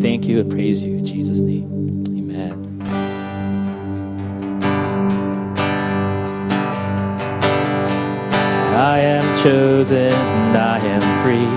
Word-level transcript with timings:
thank 0.00 0.26
you 0.26 0.40
and 0.40 0.50
praise 0.50 0.82
you 0.84 0.96
in 0.96 1.04
Jesus' 1.04 1.40
name. 1.40 1.68
Amen. 2.08 2.80
I 8.76 8.98
am 9.00 9.42
chosen, 9.42 10.12
I 10.56 10.78
am 10.78 11.02
free, 11.22 11.52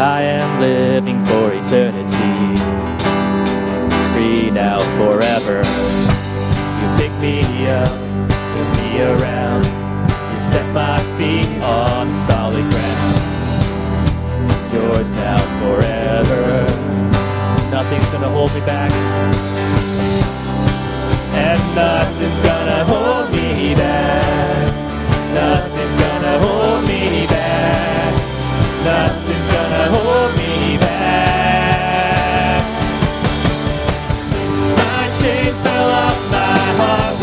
I 0.00 0.22
am 0.22 0.60
living 0.60 1.22
for 1.26 1.52
eternity. 1.52 2.56
Free 4.14 4.50
now 4.50 4.78
forever. 4.96 5.58
You 6.80 6.88
pick 6.96 7.12
me 7.20 7.66
up, 7.68 7.90
turn 7.90 8.72
me 8.80 9.02
around, 9.02 9.64
you 9.64 10.40
set 10.50 10.66
my 10.72 10.98
feet 11.18 11.62
on 11.62 12.14
solid 12.14 12.64
ground. 12.70 13.20
Yours 14.72 15.10
now 15.12 15.38
forever. 15.60 16.69
Nothing's 17.70 18.10
gonna 18.10 18.28
hold 18.28 18.52
me 18.52 18.60
back. 18.62 18.90
And 21.32 21.74
nothing's 21.76 22.42
gonna 22.42 22.84
hold 22.84 23.30
me 23.30 23.74
back. 23.76 24.74
Nothing's 25.32 25.94
gonna 26.02 26.38
hold 26.40 26.82
me 26.88 27.26
back. 27.28 28.14
Nothing's 28.84 29.52
gonna 29.52 29.84
hold 29.94 30.36
me 30.36 30.78
back. 30.78 32.64
My 34.76 35.08
chains 35.22 35.56
fell 35.62 35.90
off 35.90 36.30
my 36.32 36.58
heart. 36.80 37.19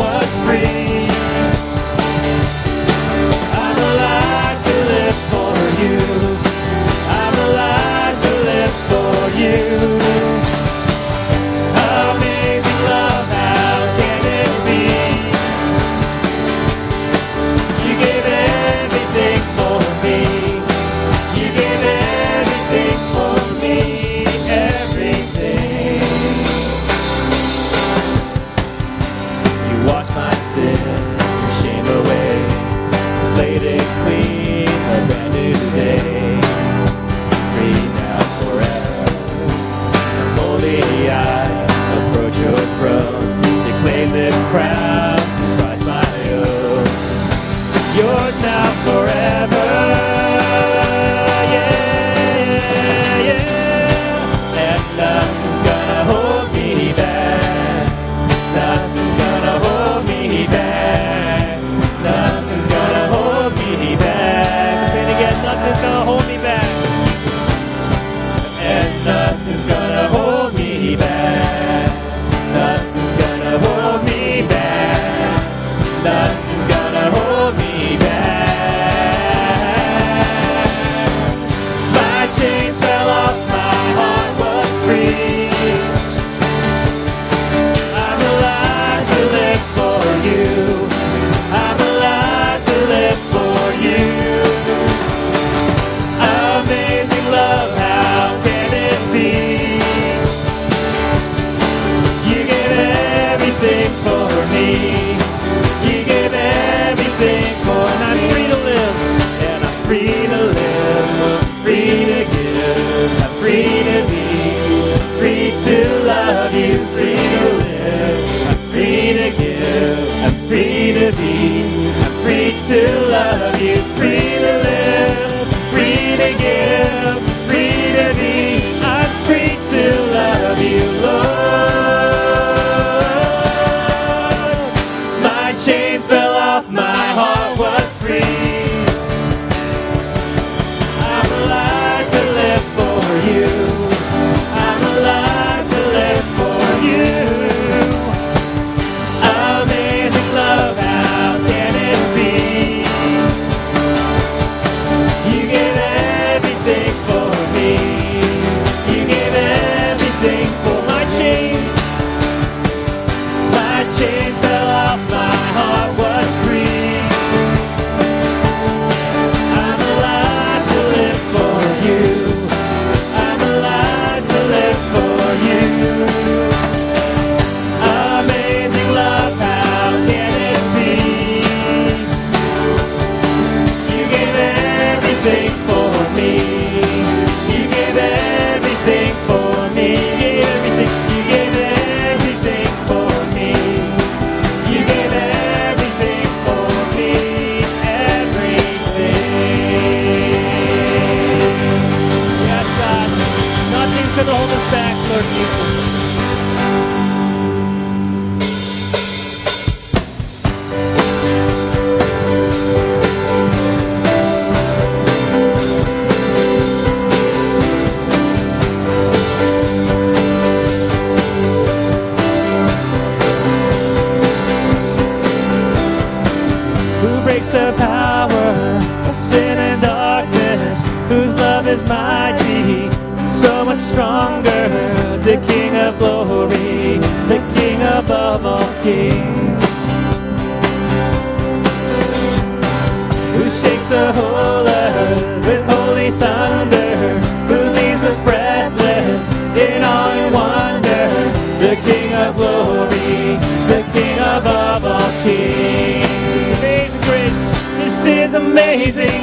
Amazing 258.51 259.16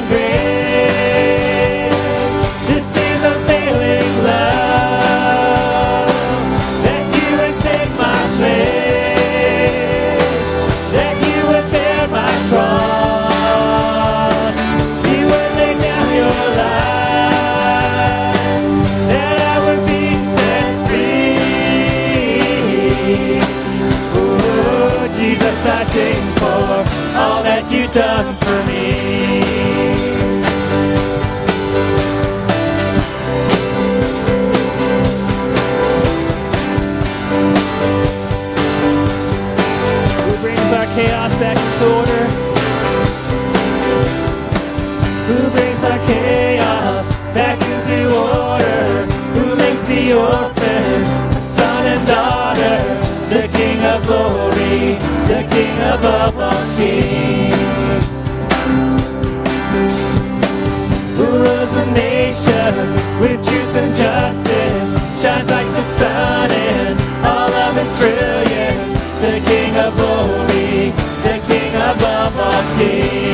Makes 50.04 51.08
the 51.34 51.40
son 51.40 51.86
and 51.86 52.06
daughter? 52.06 52.76
The 53.30 53.48
King 53.56 53.80
of 53.84 54.06
glory, 54.06 54.98
the 55.24 55.48
King 55.50 55.78
above 55.80 56.36
all 56.38 56.76
kings. 56.76 58.04
Who 61.16 61.24
rules 61.24 61.72
the 61.72 61.86
nations 61.92 62.92
with 63.18 63.42
truth 63.48 63.76
and 63.76 63.94
justice? 63.94 65.22
Shines 65.22 65.48
like 65.48 65.72
the 65.72 65.82
sun 65.82 66.50
in 66.50 66.98
all 67.24 67.50
of 67.50 67.76
its 67.78 67.98
brilliance. 67.98 69.20
The 69.22 69.40
King 69.48 69.74
of 69.78 69.96
glory, 69.96 70.92
the 71.24 71.36
King 71.48 71.74
above 71.76 72.38
all 72.38 72.78
kings. 72.78 73.33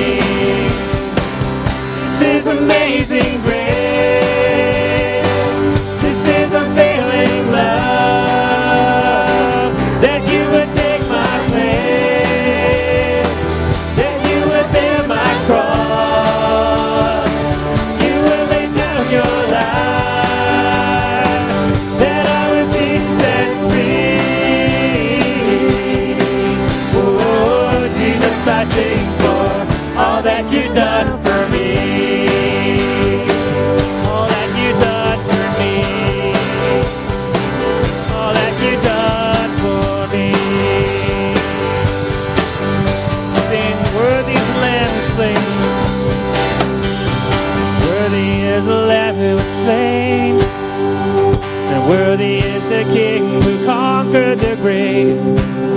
All 30.20 30.26
that 30.26 30.52
you've 30.52 30.75
done 30.75 31.06
for 31.25 31.49
me. 31.49 31.81
All 34.05 34.26
that 34.28 34.50
you've 34.61 34.81
done 34.84 35.19
for 35.31 35.46
me. 35.61 35.75
All 38.12 38.32
that 38.37 38.55
you've 38.61 38.82
done 38.84 39.50
for 39.64 39.96
me. 40.12 40.28
Sing, 43.49 43.78
worthy 43.96 44.37
is 44.37 44.49
the 44.52 44.61
Lamb 44.61 44.94
slain. 45.17 45.44
Worthy 47.88 48.31
is 48.43 48.64
the 48.67 48.81
Lamb 48.93 49.14
who 49.14 49.37
was 49.37 49.50
slain. 49.64 50.38
And 51.72 51.88
worthy 51.88 52.40
is 52.40 52.62
the 52.69 52.84
King 52.93 53.40
who 53.40 53.64
conquered 53.64 54.38
the 54.40 54.56
grave. 54.56 55.19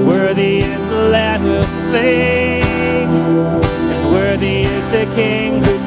Worthy 0.06 0.58
is 0.58 0.90
the 0.90 1.08
Lamb 1.16 1.44
who 1.44 1.60
was 1.60 1.70
slain. 1.88 2.43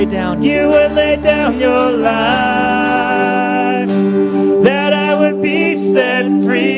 Lay 0.00 0.06
down. 0.10 0.42
You 0.42 0.68
would 0.68 0.92
lay 0.92 1.16
down 1.16 1.60
your 1.60 1.90
life. 1.90 3.88
That 4.64 4.92
I 4.94 5.14
would 5.14 5.42
be 5.42 5.76
set 5.76 6.24
free. 6.44 6.70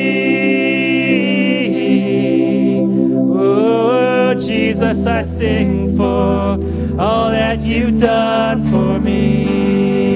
Oh, 3.33 4.33
Jesus, 4.33 5.05
I 5.05 5.21
sing 5.21 5.95
for 5.95 6.59
all 6.99 7.31
that 7.31 7.61
you've 7.61 7.99
done 7.99 8.63
for 8.69 8.99
me. 8.99 10.12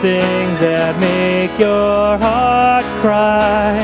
Things 0.00 0.60
that 0.60 0.96
make 1.00 1.58
your 1.58 2.16
heart 2.18 2.84
cry. 3.00 3.74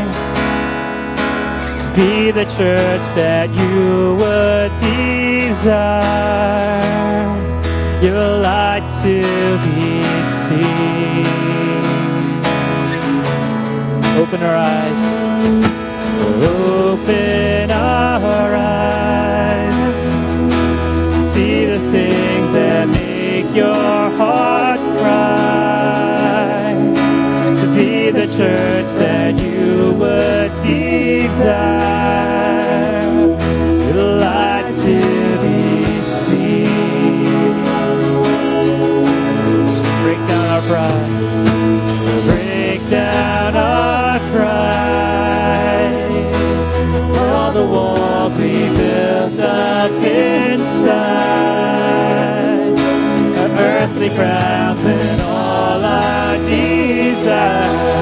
To 1.83 1.89
be 1.97 2.31
the 2.31 2.45
church 2.57 3.05
that 3.17 3.51
you 3.51 4.15
would 4.21 4.71
desire. 4.81 6.05
your 8.01 8.39
light 8.49 8.87
to 9.03 9.23
be 9.65 10.05
seen. 10.45 11.27
Open 14.21 14.41
our 14.43 14.57
eyes. 14.57 15.03
Open 16.43 17.54
crowns 54.11 54.85
and 54.85 55.21
all 55.23 55.85
our 55.85 56.37
desires. 56.39 57.94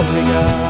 obrigado. 0.00 0.69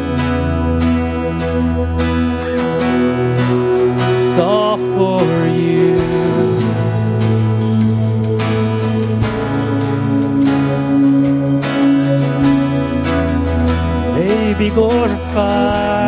be 14.61 14.69
glorified, 14.69 16.00